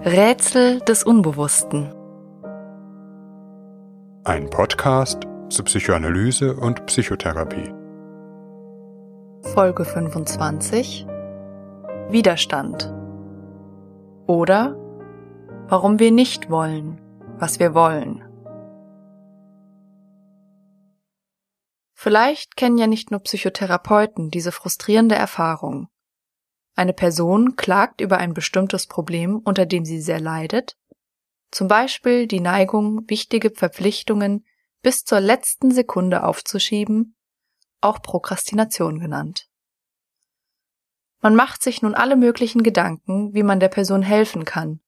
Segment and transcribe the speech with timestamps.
[0.00, 1.94] Rätsel des Unbewussten.
[4.24, 7.72] Ein Podcast zu Psychoanalyse und Psychotherapie.
[9.54, 11.06] Folge 25.
[12.10, 12.92] Widerstand.
[14.26, 14.76] Oder
[15.68, 17.00] warum wir nicht wollen,
[17.38, 18.24] was wir wollen.
[21.94, 25.88] Vielleicht kennen ja nicht nur Psychotherapeuten diese frustrierende Erfahrung.
[26.74, 30.76] Eine Person klagt über ein bestimmtes Problem, unter dem sie sehr leidet,
[31.50, 34.44] zum Beispiel die Neigung, wichtige Verpflichtungen
[34.82, 37.16] bis zur letzten Sekunde aufzuschieben,
[37.80, 39.48] auch Prokrastination genannt.
[41.20, 44.80] Man macht sich nun alle möglichen Gedanken, wie man der Person helfen kann,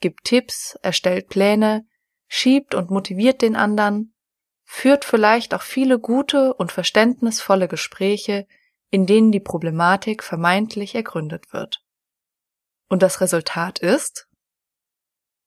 [0.00, 1.86] gibt Tipps, erstellt Pläne,
[2.28, 4.14] schiebt und motiviert den anderen,
[4.62, 8.46] führt vielleicht auch viele gute und verständnisvolle Gespräche,
[8.90, 11.82] in denen die Problematik vermeintlich ergründet wird.
[12.88, 14.28] Und das Resultat ist,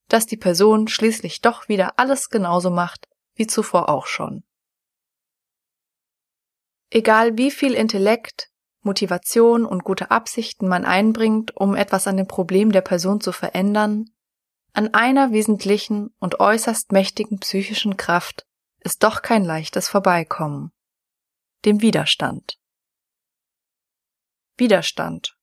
[0.08, 4.44] dass die Person schließlich doch wieder alles genauso macht wie zuvor auch schon.
[6.90, 12.72] Egal wie viel Intellekt, Motivation und gute Absichten man einbringt, um etwas an dem Problem
[12.72, 14.06] der Person zu verändern,
[14.74, 18.46] an einer wesentlichen und äußerst mächtigen psychischen Kraft
[18.80, 20.72] ist doch kein leichtes Vorbeikommen,
[21.66, 22.60] dem Widerstand.
[24.58, 25.36] Widerstand.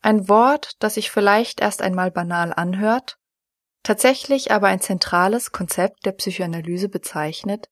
[0.00, 3.18] Ein Wort, das sich vielleicht erst einmal banal anhört,
[3.82, 7.68] tatsächlich aber ein zentrales Konzept der Psychoanalyse bezeichnet,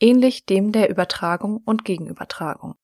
[0.00, 2.74] ähnlich dem der Übertragung und Gegenübertragung.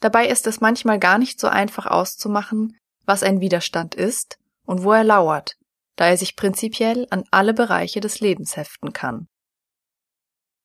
[0.00, 4.92] Dabei ist es manchmal gar nicht so einfach auszumachen, was ein Widerstand ist und wo
[4.92, 5.56] er lauert,
[5.96, 9.28] da er sich prinzipiell an alle Bereiche des Lebens heften kann.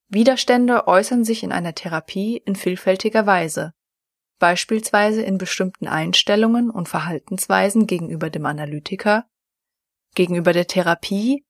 [0.09, 3.73] Widerstände äußern sich in einer Therapie in vielfältiger Weise,
[4.39, 9.25] beispielsweise in bestimmten Einstellungen und Verhaltensweisen gegenüber dem Analytiker,
[10.15, 11.45] gegenüber der Therapie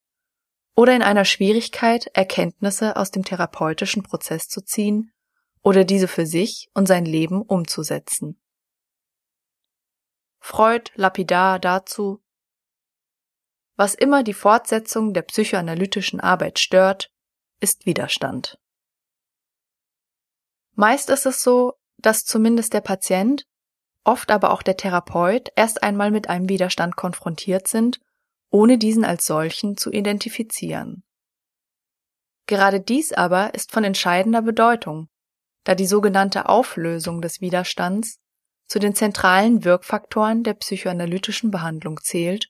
[0.76, 5.12] oder in einer Schwierigkeit, Erkenntnisse aus dem therapeutischen Prozess zu ziehen
[5.62, 8.40] oder diese für sich und sein Leben umzusetzen.
[10.40, 12.24] Freud lapidar dazu,
[13.76, 17.12] was immer die Fortsetzung der psychoanalytischen Arbeit stört,
[17.60, 18.60] ist Widerstand.
[20.74, 23.46] Meist ist es so, dass zumindest der Patient,
[24.04, 28.00] oft aber auch der Therapeut erst einmal mit einem Widerstand konfrontiert sind,
[28.50, 31.04] ohne diesen als solchen zu identifizieren.
[32.46, 35.10] Gerade dies aber ist von entscheidender Bedeutung,
[35.66, 38.20] da die sogenannte Auflösung des Widerstands
[38.68, 42.50] zu den zentralen Wirkfaktoren der psychoanalytischen Behandlung zählt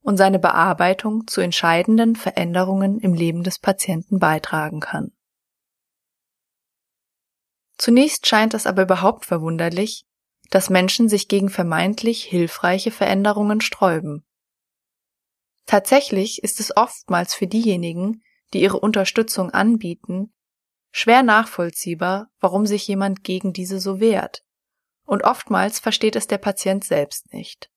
[0.00, 5.12] und seine Bearbeitung zu entscheidenden Veränderungen im Leben des Patienten beitragen kann.
[7.76, 10.06] Zunächst scheint es aber überhaupt verwunderlich,
[10.50, 14.24] dass Menschen sich gegen vermeintlich hilfreiche Veränderungen sträuben.
[15.66, 20.32] Tatsächlich ist es oftmals für diejenigen, die ihre Unterstützung anbieten,
[20.92, 24.44] schwer nachvollziehbar, warum sich jemand gegen diese so wehrt,
[25.04, 27.70] und oftmals versteht es der Patient selbst nicht.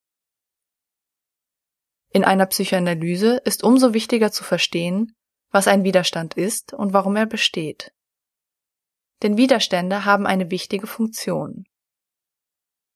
[2.10, 5.16] In einer Psychoanalyse ist umso wichtiger zu verstehen,
[5.50, 7.94] was ein Widerstand ist und warum er besteht
[9.22, 11.66] denn Widerstände haben eine wichtige Funktion.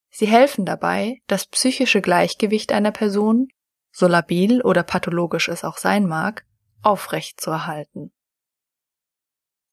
[0.09, 3.47] Sie helfen dabei, das psychische Gleichgewicht einer Person,
[3.91, 6.45] so labil oder pathologisch es auch sein mag,
[6.81, 8.13] aufrechtzuerhalten.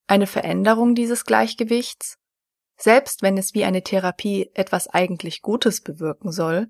[0.07, 2.19] Eine Veränderung dieses Gleichgewichts,
[2.77, 6.69] selbst wenn es wie eine Therapie etwas eigentlich Gutes bewirken soll,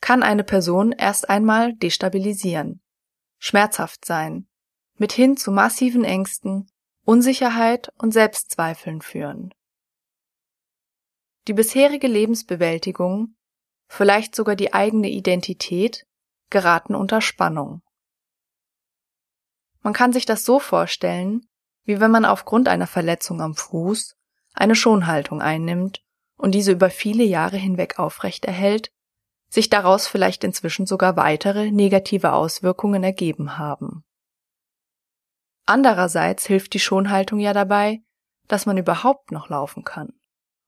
[0.00, 2.80] kann eine Person erst einmal destabilisieren,
[3.38, 4.48] schmerzhaft sein,
[4.94, 6.70] mithin zu massiven Ängsten,
[7.08, 9.54] Unsicherheit und Selbstzweifeln führen.
[11.46, 13.34] Die bisherige Lebensbewältigung,
[13.86, 16.04] vielleicht sogar die eigene Identität,
[16.50, 17.80] geraten unter Spannung.
[19.80, 21.46] Man kann sich das so vorstellen,
[21.84, 24.14] wie wenn man aufgrund einer Verletzung am Fuß
[24.52, 26.02] eine Schonhaltung einnimmt
[26.36, 28.90] und diese über viele Jahre hinweg aufrecht erhält,
[29.48, 33.97] sich daraus vielleicht inzwischen sogar weitere negative Auswirkungen ergeben haben.
[35.68, 38.00] Andererseits hilft die Schonhaltung ja dabei,
[38.46, 40.14] dass man überhaupt noch laufen kann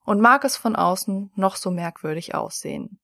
[0.04, 3.00] und mag es von außen noch so merkwürdig aussehen.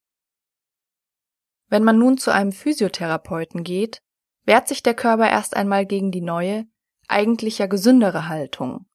[1.69, 4.03] Wenn man nun zu einem Physiotherapeuten geht,
[4.43, 6.67] wehrt sich der Körper erst einmal gegen die neue,
[7.07, 8.85] eigentlich ja gesündere Haltung.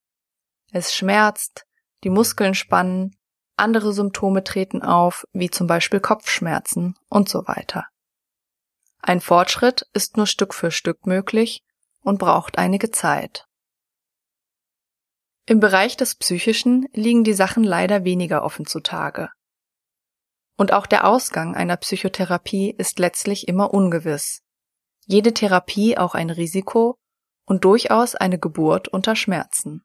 [0.70, 1.66] Es schmerzt,
[2.04, 3.16] die Muskeln spannen,
[3.56, 7.88] andere Symptome treten auf, wie zum Beispiel Kopfschmerzen und so weiter.
[9.00, 11.64] Ein Fortschritt ist nur Stück für Stück möglich
[12.02, 13.46] und braucht einige Zeit.
[15.46, 19.28] Im Bereich des Psychischen liegen die Sachen leider weniger offen zutage.
[20.56, 24.42] Und auch der Ausgang einer Psychotherapie ist letztlich immer ungewiss.
[25.06, 26.96] Jede Therapie auch ein Risiko
[27.44, 29.82] und durchaus eine Geburt unter Schmerzen.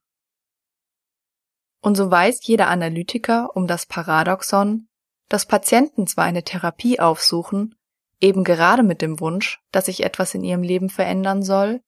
[1.82, 4.88] Und so weiß jeder Analytiker um das Paradoxon,
[5.30, 7.76] dass Patienten zwar eine Therapie aufsuchen,
[8.20, 11.82] eben gerade mit dem Wunsch, dass sich etwas in ihrem Leben verändern soll,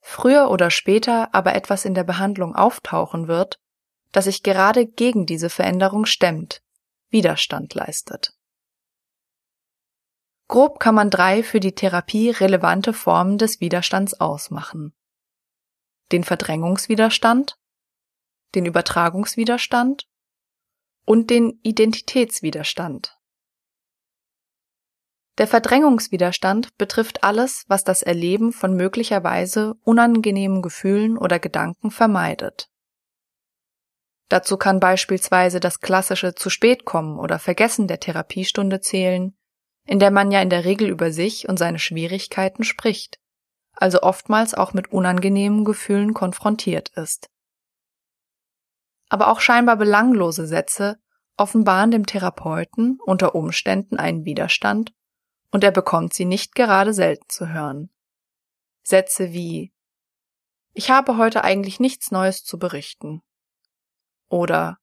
[0.00, 3.60] früher oder später aber etwas in der Behandlung auftauchen wird,
[4.12, 6.62] das sich gerade gegen diese Veränderung stemmt,
[7.10, 8.34] Widerstand leistet.
[10.48, 14.92] Grob kann man drei für die Therapie relevante Formen des Widerstands ausmachen.
[16.10, 17.56] Den Verdrängungswiderstand,
[18.56, 20.08] den Übertragungswiderstand
[21.04, 23.19] und den Identitätswiderstand.
[25.38, 32.68] Der Verdrängungswiderstand betrifft alles, was das Erleben von möglicherweise unangenehmen Gefühlen oder Gedanken vermeidet.
[34.28, 39.36] Dazu kann beispielsweise das klassische zu spät kommen oder Vergessen der Therapiestunde zählen,
[39.86, 43.18] in der man ja in der Regel über sich und seine Schwierigkeiten spricht,
[43.72, 47.28] also oftmals auch mit unangenehmen Gefühlen konfrontiert ist.
[49.08, 51.00] Aber auch scheinbar belanglose Sätze
[51.36, 54.92] offenbaren dem Therapeuten unter Umständen einen Widerstand
[55.50, 57.90] und er bekommt sie nicht gerade selten zu hören.
[58.82, 59.72] Sätze wie
[60.72, 63.22] Ich habe heute eigentlich nichts Neues zu berichten.
[64.28, 64.78] Oder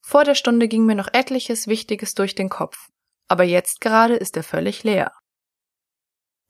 [0.00, 2.90] Vor der Stunde ging mir noch etliches Wichtiges durch den Kopf,
[3.28, 5.12] aber jetzt gerade ist er völlig leer.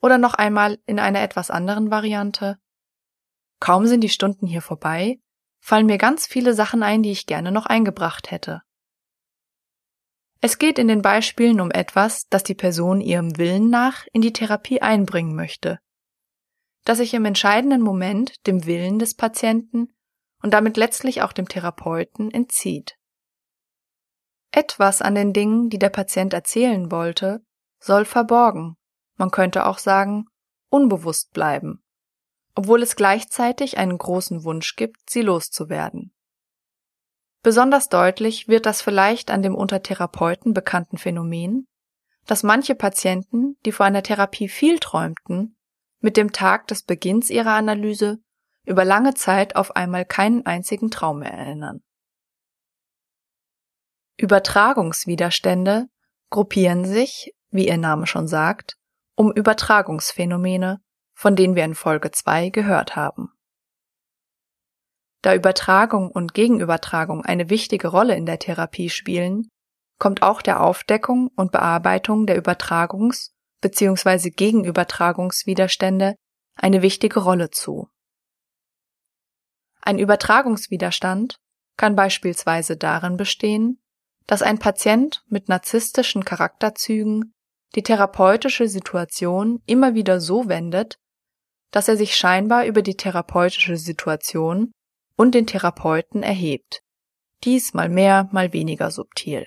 [0.01, 2.59] Oder noch einmal in einer etwas anderen Variante
[3.65, 5.21] Kaum sind die Stunden hier vorbei,
[5.59, 8.61] fallen mir ganz viele Sachen ein, die ich gerne noch eingebracht hätte.
[10.45, 14.35] Es geht in den Beispielen um etwas, das die Person ihrem Willen nach in die
[14.35, 15.79] Therapie einbringen möchte,
[16.85, 19.97] das sich im entscheidenden Moment dem Willen des Patienten
[20.43, 22.99] und damit letztlich auch dem Therapeuten entzieht.
[24.51, 27.43] Etwas an den Dingen, die der Patient erzählen wollte,
[27.81, 28.77] soll verborgen,
[29.17, 30.27] man könnte auch sagen,
[30.69, 31.83] unbewusst bleiben,
[32.55, 36.14] obwohl es gleichzeitig einen großen Wunsch gibt, sie loszuwerden.
[37.45, 41.67] Besonders deutlich wird das vielleicht an dem unter Therapeuten bekannten Phänomen,
[42.25, 45.55] dass manche Patienten, die vor einer Therapie viel träumten,
[46.01, 48.17] mit dem Tag des Beginns ihrer Analyse
[48.65, 51.83] über lange Zeit auf einmal keinen einzigen Traum mehr erinnern.
[54.17, 55.89] Übertragungswiderstände
[56.31, 58.79] gruppieren sich, wie ihr Name schon sagt,
[59.17, 60.81] um Übertragungsphänomene,
[61.13, 63.34] von denen wir in Folge 2 gehört haben.
[65.25, 69.49] Da Übertragung und Gegenübertragung eine wichtige Rolle in der Therapie spielen,
[69.99, 73.31] kommt auch der Aufdeckung und Bearbeitung der Übertragungs-
[73.63, 74.29] bzw.
[74.29, 76.15] Gegenübertragungswiderstände
[76.57, 77.89] eine wichtige Rolle zu.
[79.81, 81.37] Ein Übertragungswiderstand
[81.79, 83.81] kann beispielsweise darin bestehen,
[84.27, 87.33] dass ein Patient mit narzisstischen Charakterzügen
[87.77, 90.99] die therapeutische Situation immer wieder so wendet,
[91.71, 94.71] dass er sich scheinbar über die therapeutische Situation
[95.17, 96.83] und den Therapeuten erhebt.
[97.45, 99.47] Dies mal mehr, mal weniger subtil.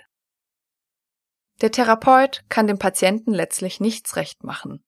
[1.61, 4.83] Der Therapeut kann dem Patienten letztlich nichts recht machen.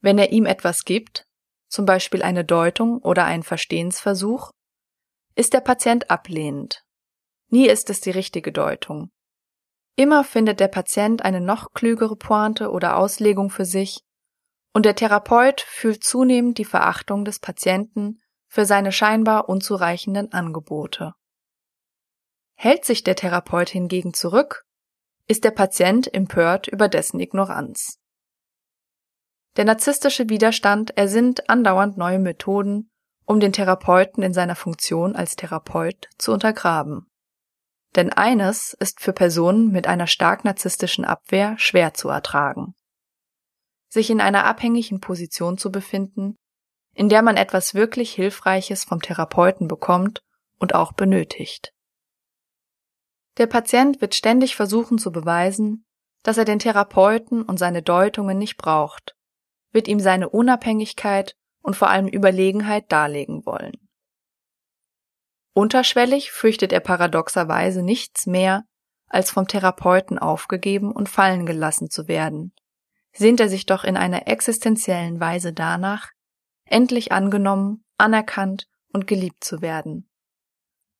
[0.00, 1.26] Wenn er ihm etwas gibt,
[1.68, 4.50] zum Beispiel eine Deutung oder einen Verstehensversuch,
[5.34, 6.84] ist der Patient ablehnend.
[7.48, 9.10] Nie ist es die richtige Deutung.
[9.96, 14.00] Immer findet der Patient eine noch klügere Pointe oder Auslegung für sich,
[14.74, 18.20] und der Therapeut fühlt zunehmend die Verachtung des Patienten
[18.54, 21.14] für seine scheinbar unzureichenden Angebote.
[22.54, 24.64] Hält sich der Therapeut hingegen zurück,
[25.26, 27.98] ist der Patient empört über dessen Ignoranz.
[29.56, 32.92] Der narzisstische Widerstand ersinnt andauernd neue Methoden,
[33.24, 37.10] um den Therapeuten in seiner Funktion als Therapeut zu untergraben.
[37.96, 42.76] Denn eines ist für Personen mit einer stark narzisstischen Abwehr schwer zu ertragen.
[43.88, 46.36] Sich in einer abhängigen Position zu befinden,
[46.94, 50.22] in der man etwas wirklich Hilfreiches vom Therapeuten bekommt
[50.58, 51.72] und auch benötigt.
[53.36, 55.84] Der Patient wird ständig versuchen zu beweisen,
[56.22, 59.16] dass er den Therapeuten und seine Deutungen nicht braucht,
[59.72, 63.72] wird ihm seine Unabhängigkeit und vor allem Überlegenheit darlegen wollen.
[65.52, 68.64] Unterschwellig fürchtet er paradoxerweise nichts mehr,
[69.08, 72.52] als vom Therapeuten aufgegeben und fallen gelassen zu werden,
[73.12, 76.10] sehnt er sich doch in einer existenziellen Weise danach,
[76.64, 80.08] endlich angenommen, anerkannt und geliebt zu werden.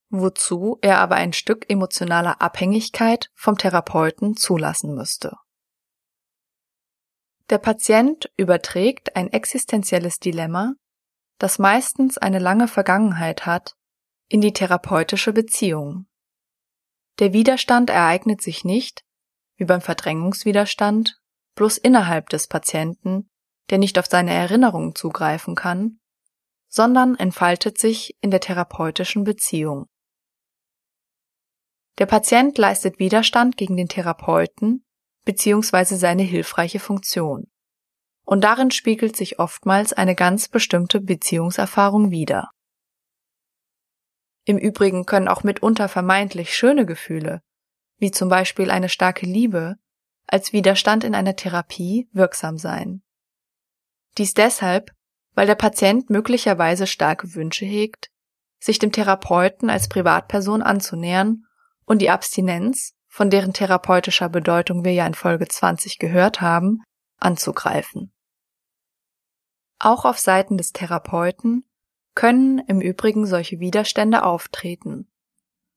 [0.09, 5.35] Wozu er aber ein Stück emotionaler Abhängigkeit vom Therapeuten zulassen müsste.
[7.49, 10.73] Der Patient überträgt ein existenzielles Dilemma,
[11.37, 13.75] das meistens eine lange Vergangenheit hat,
[14.27, 16.07] in die therapeutische Beziehung.
[17.19, 19.03] Der Widerstand ereignet sich nicht,
[19.57, 21.19] wie beim Verdrängungswiderstand,
[21.55, 23.29] bloß innerhalb des Patienten,
[23.69, 25.99] der nicht auf seine Erinnerungen zugreifen kann,
[26.67, 29.87] sondern entfaltet sich in der therapeutischen Beziehung.
[31.97, 34.85] Der Patient leistet Widerstand gegen den Therapeuten
[35.23, 35.95] bzw.
[35.95, 37.47] seine hilfreiche Funktion.
[38.25, 42.49] Und darin spiegelt sich oftmals eine ganz bestimmte Beziehungserfahrung wider.
[44.45, 47.41] Im Übrigen können auch mitunter vermeintlich schöne Gefühle,
[47.97, 49.75] wie zum Beispiel eine starke Liebe,
[50.27, 53.01] als Widerstand in einer Therapie wirksam sein.
[54.17, 54.91] Dies deshalb,
[55.33, 58.09] weil der Patient möglicherweise starke Wünsche hegt,
[58.59, 61.45] sich dem Therapeuten als Privatperson anzunähern
[61.85, 66.81] und die Abstinenz, von deren therapeutischer Bedeutung wir ja in Folge 20 gehört haben,
[67.19, 68.13] anzugreifen.
[69.79, 71.65] Auch auf Seiten des Therapeuten
[72.13, 75.11] können im Übrigen solche Widerstände auftreten.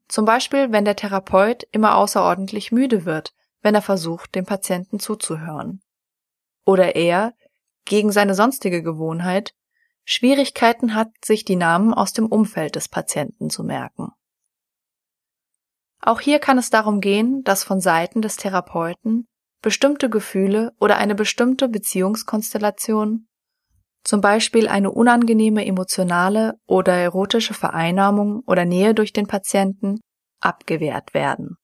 [0.08, 5.80] Zum Beispiel, wenn der Therapeut immer außerordentlich müde wird, wenn er versucht, dem Patienten zuzuhören.
[6.64, 7.34] Oder er,
[7.88, 9.52] gegen seine sonstige Gewohnheit,
[10.04, 14.12] Schwierigkeiten hat, sich die Namen aus dem Umfeld des Patienten zu merken.
[16.00, 19.26] Auch hier kann es darum gehen, dass von Seiten des Therapeuten
[19.60, 23.26] bestimmte Gefühle oder eine bestimmte Beziehungskonstellation,
[24.04, 30.00] zum Beispiel eine unangenehme emotionale oder erotische Vereinnahmung oder Nähe durch den Patienten,
[30.40, 31.56] abgewehrt werden.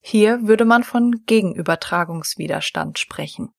[0.00, 3.50] Hier würde man von Gegenübertragungswiderstand sprechen.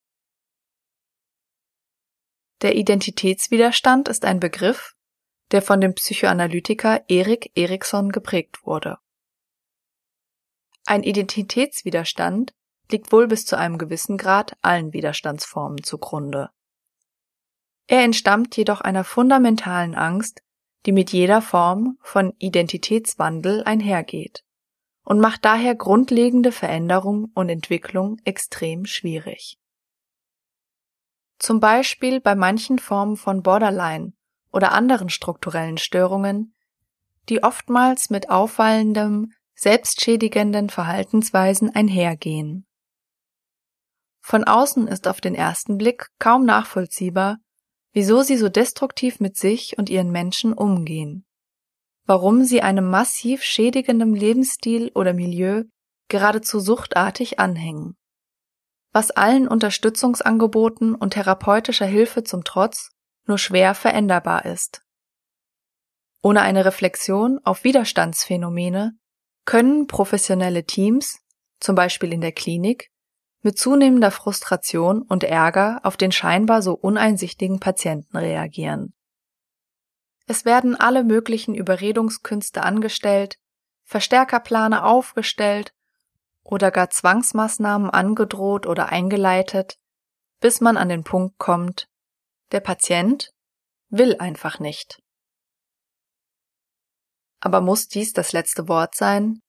[2.62, 4.96] Der Identitätswiderstand ist ein Begriff,
[5.52, 8.98] der von dem Psychoanalytiker Erik Erikson geprägt wurde.
[10.86, 12.54] Ein Identitätswiderstand
[12.92, 16.50] liegt wohl bis zu einem gewissen Grad allen Widerstandsformen zugrunde.
[17.88, 20.42] Er entstammt jedoch einer fundamentalen Angst,
[20.86, 24.44] die mit jeder Form von Identitätswandel einhergeht
[25.04, 29.58] und macht daher grundlegende Veränderung und Entwicklung extrem schwierig.
[31.40, 34.14] Zum Beispiel bei manchen Formen von Borderline
[34.52, 36.56] oder anderen strukturellen Störungen,
[37.30, 42.66] die oftmals mit auffallendem selbstschädigenden Verhaltensweisen einhergehen.
[44.22, 47.38] Von außen ist auf den ersten Blick kaum nachvollziehbar,
[47.94, 51.26] wieso sie so destruktiv mit sich und ihren Menschen umgehen,
[52.06, 55.64] warum sie einem massiv schädigenden Lebensstil oder Milieu
[56.08, 57.98] geradezu suchtartig anhängen,
[58.96, 62.92] was allen Unterstützungsangeboten und therapeutischer Hilfe zum Trotz
[63.26, 64.84] nur schwer veränderbar ist.
[66.24, 68.98] Ohne eine Reflexion auf Widerstandsphänomene
[69.44, 71.20] können professionelle Teams,
[71.60, 72.90] zum Beispiel in der Klinik,
[73.42, 78.94] mit zunehmender Frustration und Ärger auf den scheinbar so uneinsichtigen Patienten reagieren.
[80.26, 83.40] Es werden alle möglichen Überredungskünste angestellt,
[83.84, 85.75] Verstärkerplane aufgestellt
[86.46, 89.78] oder gar Zwangsmaßnahmen angedroht oder eingeleitet,
[90.40, 91.90] bis man an den Punkt kommt,
[92.52, 93.32] der Patient
[93.90, 95.02] will einfach nicht.
[97.42, 99.42] Aber muss dies das letzte Wort sein?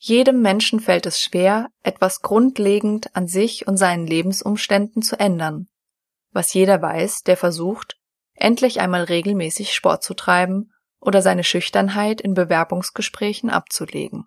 [0.00, 5.68] Jedem Menschen fällt es schwer, etwas grundlegend an sich und seinen Lebensumständen zu ändern,
[6.30, 7.96] was jeder weiß, der versucht,
[8.34, 14.26] endlich einmal regelmäßig Sport zu treiben oder seine Schüchternheit in Bewerbungsgesprächen abzulegen.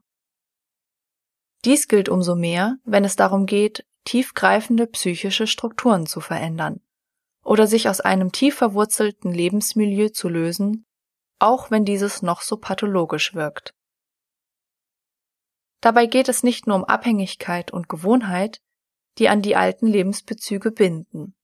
[1.64, 6.82] Dies gilt umso mehr, wenn es darum geht, tiefgreifende psychische Strukturen zu verändern
[7.44, 10.86] oder sich aus einem tief verwurzelten Lebensmilieu zu lösen,
[11.40, 13.74] auch wenn dieses noch so pathologisch wirkt.
[15.82, 18.62] Dabei geht es nicht nur um Abhängigkeit und Gewohnheit,
[19.18, 21.36] die an die alten Lebensbezüge binden.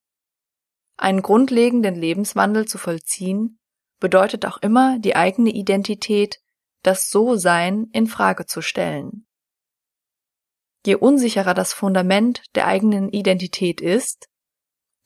[0.95, 3.59] Einen grundlegenden Lebenswandel zu vollziehen,
[4.00, 6.39] bedeutet auch immer, die eigene Identität,
[6.83, 9.26] das So-Sein in Frage zu stellen.
[10.88, 14.29] Je unsicherer das Fundament der eigenen Identität ist,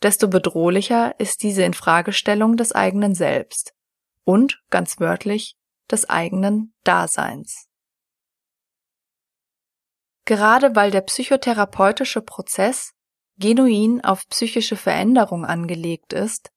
[0.03, 3.73] desto bedrohlicher ist diese Infragestellung des eigenen Selbst
[4.23, 5.55] und, ganz wörtlich,
[5.89, 7.65] des eigenen Daseins.
[10.25, 12.91] Gerade weil der psychotherapeutische Prozess
[13.37, 16.51] genuin auf psychische Veränderung angelegt ist,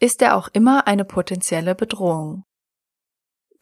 [0.00, 2.44] ist er auch immer eine potenzielle Bedrohung.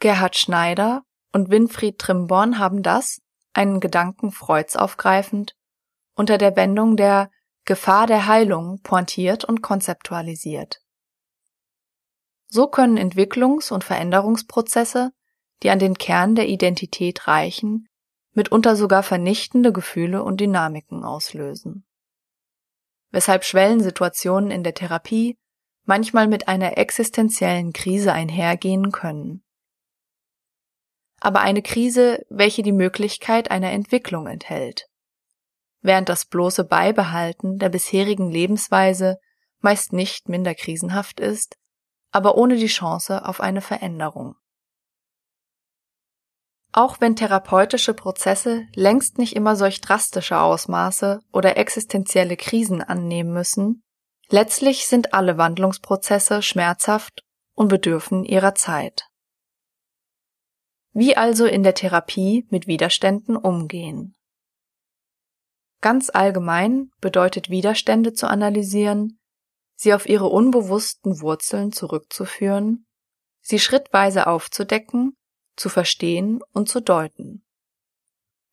[0.00, 3.20] Gerhard Schneider und Winfried Trimborn haben das,
[3.54, 5.56] einen Gedanken Freuds aufgreifend,
[6.14, 7.30] unter der Wendung der
[7.64, 10.80] Gefahr der Heilung pointiert und konzeptualisiert.
[12.48, 15.12] So können Entwicklungs- und Veränderungsprozesse,
[15.62, 17.88] die an den Kern der Identität reichen,
[18.32, 21.86] mitunter sogar vernichtende Gefühle und Dynamiken auslösen.
[23.10, 25.38] Weshalb Schwellensituationen in der Therapie
[25.84, 29.43] manchmal mit einer existenziellen Krise einhergehen können.
[31.24, 34.88] Aber eine Krise, welche die Möglichkeit einer Entwicklung enthält,
[35.80, 39.16] während das bloße Beibehalten der bisherigen Lebensweise
[39.60, 41.56] meist nicht minder krisenhaft ist,
[42.10, 44.34] aber ohne die Chance auf eine Veränderung.
[46.72, 53.82] Auch wenn therapeutische Prozesse längst nicht immer solch drastische Ausmaße oder existenzielle Krisen annehmen müssen,
[54.28, 57.22] letztlich sind alle Wandlungsprozesse schmerzhaft
[57.54, 59.06] und bedürfen ihrer Zeit.
[60.96, 64.14] Wie also in der Therapie mit Widerständen umgehen?
[65.80, 69.18] Ganz allgemein bedeutet Widerstände zu analysieren,
[69.74, 72.86] sie auf ihre unbewussten Wurzeln zurückzuführen,
[73.40, 75.16] sie schrittweise aufzudecken
[75.56, 77.44] zu verstehen und zu deuten.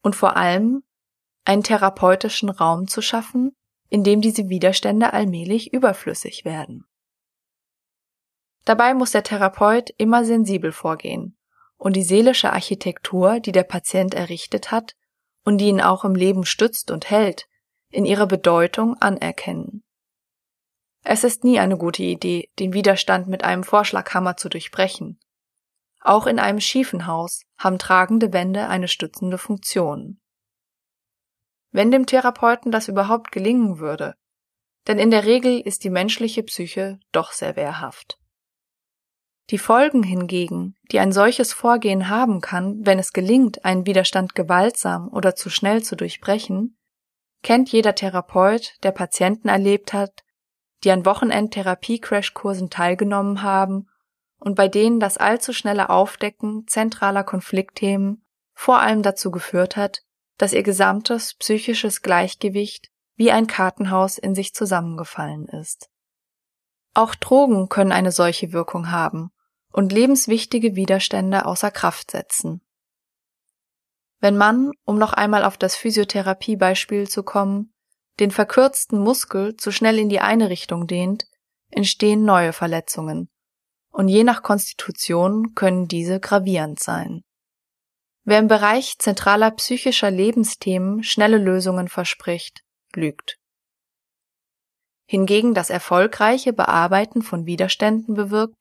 [0.01, 0.83] Und vor allem
[1.45, 3.55] einen therapeutischen Raum zu schaffen,
[3.89, 6.85] in dem diese Widerstände allmählich überflüssig werden.
[8.65, 11.37] Dabei muss der Therapeut immer sensibel vorgehen
[11.81, 14.95] und die seelische Architektur, die der Patient errichtet hat
[15.43, 17.47] und die ihn auch im Leben stützt und hält,
[17.89, 19.83] in ihrer Bedeutung anerkennen.
[21.03, 25.19] Es ist nie eine gute Idee, den Widerstand mit einem Vorschlaghammer zu durchbrechen,
[26.01, 30.21] auch in einem schiefen Haus haben tragende Wände eine stützende Funktion.
[31.71, 34.13] Wenn dem Therapeuten das überhaupt gelingen würde,
[34.87, 38.20] denn in der Regel ist die menschliche Psyche doch sehr wehrhaft.
[39.51, 45.09] Die Folgen hingegen, die ein solches Vorgehen haben kann, wenn es gelingt, einen Widerstand gewaltsam
[45.09, 46.77] oder zu schnell zu durchbrechen,
[47.43, 50.23] kennt jeder Therapeut, der Patienten erlebt hat,
[50.85, 53.89] die an Wochenend-Therapie-Crashkursen teilgenommen haben
[54.39, 60.03] und bei denen das allzu schnelle Aufdecken zentraler Konfliktthemen vor allem dazu geführt hat,
[60.37, 65.89] dass ihr gesamtes psychisches Gleichgewicht wie ein Kartenhaus in sich zusammengefallen ist.
[66.93, 69.33] Auch Drogen können eine solche Wirkung haben
[69.71, 72.61] und lebenswichtige Widerstände außer Kraft setzen.
[74.19, 77.73] Wenn man, um noch einmal auf das Physiotherapiebeispiel zu kommen,
[78.19, 81.25] den verkürzten Muskel zu schnell in die eine Richtung dehnt,
[81.71, 83.29] entstehen neue Verletzungen,
[83.89, 87.23] und je nach Konstitution können diese gravierend sein.
[88.23, 92.63] Wer im Bereich zentraler psychischer Lebensthemen schnelle Lösungen verspricht,
[92.95, 93.39] lügt.
[95.07, 98.60] Hingegen das erfolgreiche Bearbeiten von Widerständen bewirkt,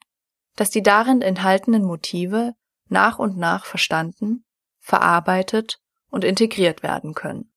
[0.60, 2.52] dass die darin enthaltenen Motive
[2.90, 4.44] nach und nach verstanden,
[4.78, 7.50] verarbeitet und integriert werden können.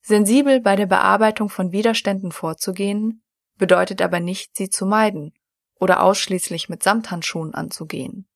[0.00, 3.22] Sensibel bei der Bearbeitung von Widerständen vorzugehen,
[3.58, 5.34] bedeutet aber nicht, sie zu meiden
[5.74, 8.26] oder ausschließlich mit Samthandschuhen anzugehen.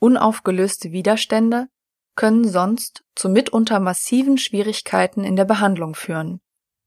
[0.00, 1.68] Unaufgelöste Widerstände
[2.16, 6.40] können sonst zu mitunter massiven Schwierigkeiten in der Behandlung führen,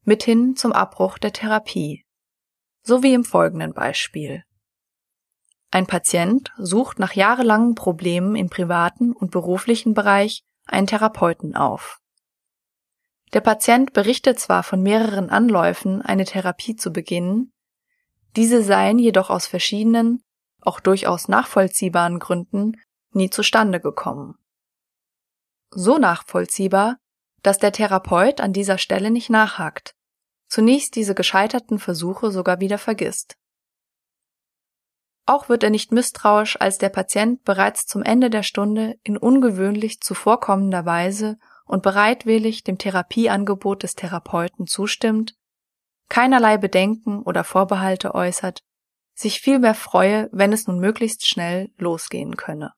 [0.04, 2.04] mithin zum Abbruch der Therapie.
[2.82, 4.44] So wie im folgenden Beispiel.
[5.74, 12.00] Ein Patient sucht nach jahrelangen Problemen im privaten und beruflichen Bereich einen Therapeuten auf.
[13.34, 17.54] Der Patient berichtet zwar von mehreren Anläufen, eine Therapie zu beginnen,
[18.36, 20.22] diese seien jedoch aus verschiedenen,
[20.62, 22.74] auch durchaus nachvollziehbaren Gründen
[23.10, 24.36] nie zustande gekommen.
[25.72, 26.98] So nachvollziehbar,
[27.42, 29.96] dass der Therapeut an dieser Stelle nicht nachhakt,
[30.48, 33.38] zunächst diese gescheiterten Versuche sogar wieder vergisst.
[35.26, 40.02] Auch wird er nicht misstrauisch, als der Patient bereits zum Ende der Stunde in ungewöhnlich
[40.02, 45.36] zuvorkommender Weise und bereitwillig dem Therapieangebot des Therapeuten zustimmt
[46.14, 48.62] keinerlei Bedenken oder Vorbehalte äußert,
[49.16, 52.72] sich vielmehr freue, wenn es nun möglichst schnell losgehen könne.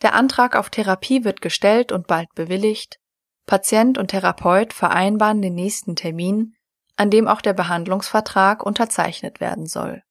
[0.00, 2.98] Der Antrag auf Therapie wird gestellt und bald bewilligt,
[3.46, 6.54] Patient und Therapeut vereinbaren den nächsten Termin,
[6.96, 10.02] an dem auch der Behandlungsvertrag unterzeichnet werden soll.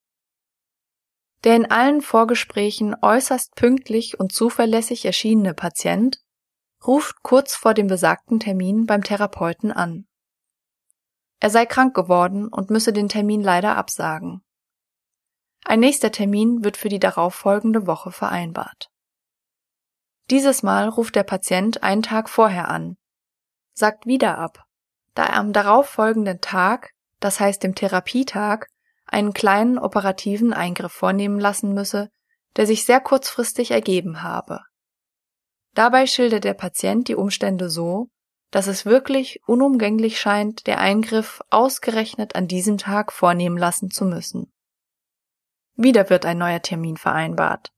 [1.44, 6.22] Der in allen Vorgesprächen äußerst pünktlich und zuverlässig erschienene Patient
[6.86, 10.08] ruft kurz vor dem besagten Termin beim Therapeuten an.
[11.40, 14.44] Er sei krank geworden und müsse den Termin leider absagen.
[15.64, 18.90] Ein nächster Termin wird für die darauffolgende Woche vereinbart.
[20.30, 22.98] Dieses Mal ruft der Patient einen Tag vorher an,
[23.74, 24.64] sagt wieder ab,
[25.14, 28.68] da er am darauffolgenden Tag, das heißt dem Therapietag,
[29.12, 32.10] einen kleinen operativen Eingriff vornehmen lassen müsse,
[32.56, 34.62] der sich sehr kurzfristig ergeben habe.
[35.74, 38.08] Dabei schildert der Patient die Umstände so,
[38.52, 44.52] dass es wirklich unumgänglich scheint, der Eingriff ausgerechnet an diesem Tag vornehmen lassen zu müssen.
[45.76, 47.72] Wieder wird ein neuer Termin vereinbart.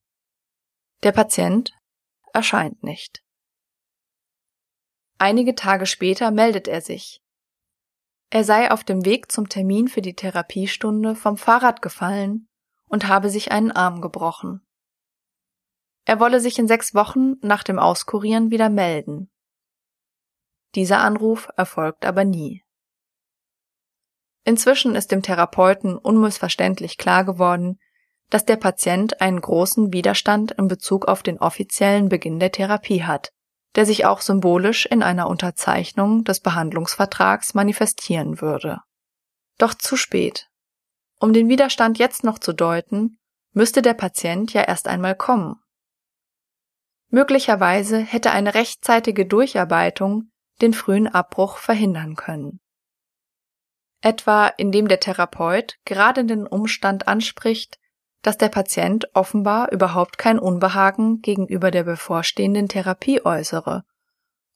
[1.04, 1.72] Der Patient
[2.32, 3.22] erscheint nicht.
[5.18, 7.23] Einige Tage später meldet er sich.
[8.30, 12.48] Er sei auf dem Weg zum Termin für die Therapiestunde vom Fahrrad gefallen
[12.86, 14.66] und habe sich einen Arm gebrochen.
[16.04, 19.30] Er wolle sich in sechs Wochen nach dem Auskurieren wieder melden.
[20.74, 22.62] Dieser Anruf erfolgt aber nie.
[24.44, 27.78] Inzwischen ist dem Therapeuten unmissverständlich klar geworden,
[28.28, 33.32] dass der Patient einen großen Widerstand in Bezug auf den offiziellen Beginn der Therapie hat,
[33.76, 38.80] der sich auch symbolisch in einer Unterzeichnung des Behandlungsvertrags manifestieren würde.
[39.58, 40.48] Doch zu spät.
[41.18, 43.18] Um den Widerstand jetzt noch zu deuten,
[43.52, 45.56] müsste der Patient ja erst einmal kommen.
[47.08, 52.60] Möglicherweise hätte eine rechtzeitige Durcharbeitung den frühen Abbruch verhindern können.
[54.00, 57.78] Etwa indem der Therapeut gerade den Umstand anspricht,
[58.24, 63.84] dass der Patient offenbar überhaupt kein Unbehagen gegenüber der bevorstehenden Therapie äußere,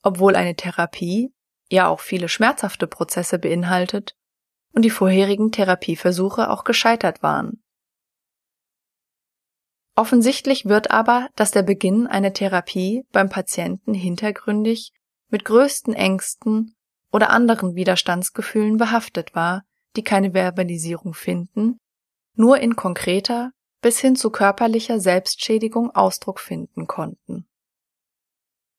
[0.03, 1.35] obwohl eine Therapie
[1.69, 4.17] ja auch viele schmerzhafte Prozesse beinhaltet
[4.73, 7.63] und die vorherigen Therapieversuche auch gescheitert waren.
[9.97, 14.93] Offensichtlich wird aber, dass der Beginn einer Therapie beim Patienten hintergründig
[15.29, 16.75] mit größten Ängsten
[17.13, 21.79] oder anderen Widerstandsgefühlen behaftet war, die keine Verbalisierung finden,
[22.35, 23.51] nur in konkreter,
[23.81, 27.49] bis hin zu körperlicher Selbstschädigung Ausdruck finden konnten.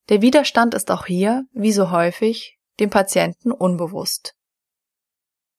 [0.09, 4.35] Der Widerstand ist auch hier, wie so häufig, dem Patienten unbewusst.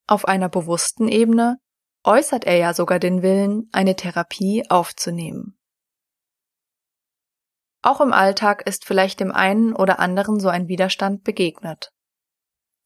[0.07, 1.59] Auf einer bewussten Ebene
[2.03, 5.57] äußert er ja sogar den Willen, eine Therapie aufzunehmen.
[7.83, 11.92] Auch im Alltag ist vielleicht dem einen oder anderen so ein Widerstand begegnet.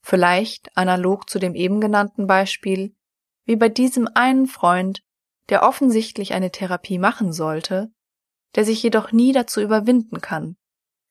[0.02, 2.94] Vielleicht analog zu dem eben genannten Beispiel,
[3.44, 5.02] wie bei diesem einen Freund,
[5.50, 7.90] der offensichtlich eine Therapie machen sollte,
[8.54, 10.56] der sich jedoch nie dazu überwinden kann,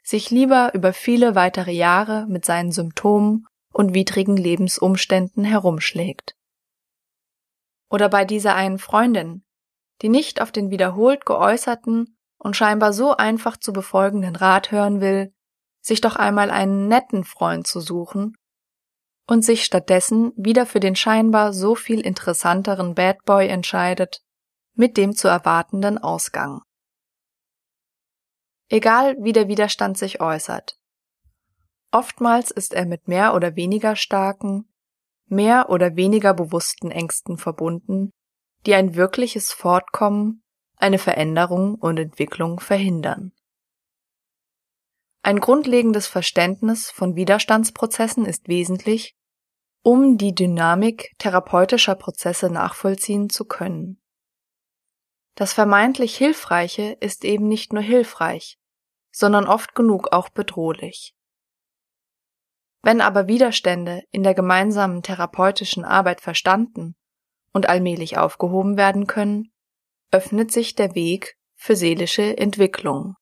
[0.04, 6.36] sich lieber über viele weitere Jahre mit seinen Symptomen und widrigen Lebensumständen herumschlägt.
[7.90, 9.44] Oder bei dieser einen Freundin,
[10.02, 15.34] die nicht auf den wiederholt geäußerten und scheinbar so einfach zu befolgenden Rat hören will,
[15.82, 18.36] sich doch einmal einen netten Freund zu suchen
[19.28, 24.22] und sich stattdessen wieder für den scheinbar so viel interessanteren Bad Boy entscheidet,
[24.76, 26.62] mit dem zu erwartenden Ausgang.
[28.70, 30.78] Egal wie der Widerstand sich äußert.
[31.92, 34.68] Oftmals ist er mit mehr oder weniger starken,
[35.28, 38.12] mehr oder weniger bewussten Ängsten verbunden,
[38.66, 40.44] die ein wirkliches Fortkommen,
[40.76, 43.32] eine Veränderung und Entwicklung verhindern.
[45.26, 49.16] Ein grundlegendes Verständnis von Widerstandsprozessen ist wesentlich,
[49.82, 54.02] um die Dynamik therapeutischer Prozesse nachvollziehen zu können.
[55.36, 58.58] Das vermeintlich Hilfreiche ist eben nicht nur hilfreich,
[59.14, 61.16] sondern oft genug auch bedrohlich.
[62.82, 66.98] Wenn aber Widerstände in der gemeinsamen therapeutischen Arbeit verstanden
[67.54, 69.54] und allmählich aufgehoben werden können,
[70.12, 73.16] öffnet sich der Weg für seelische Entwicklung